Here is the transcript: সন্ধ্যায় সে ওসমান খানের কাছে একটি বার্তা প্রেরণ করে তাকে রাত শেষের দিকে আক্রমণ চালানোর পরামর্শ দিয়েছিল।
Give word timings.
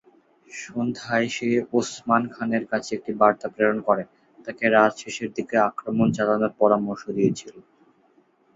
সন্ধ্যায় 0.47 1.27
সে 1.29 1.49
ওসমান 1.73 2.23
খানের 2.33 2.63
কাছে 2.71 2.91
একটি 2.93 3.11
বার্তা 3.19 3.47
প্রেরণ 3.53 3.77
করে 3.87 4.03
তাকে 4.45 4.63
রাত 4.69 4.93
শেষের 5.01 5.29
দিকে 5.37 5.55
আক্রমণ 5.69 6.07
চালানোর 6.17 6.53
পরামর্শ 6.59 7.03
দিয়েছিল। 7.17 7.55